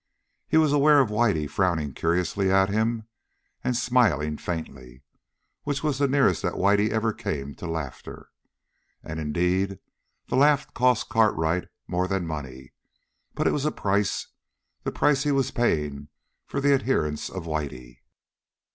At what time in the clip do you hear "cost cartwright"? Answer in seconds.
10.73-11.67